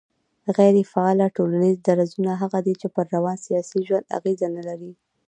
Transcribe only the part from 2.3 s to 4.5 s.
هغه دي چي پر روان سياسي ژوند اغېز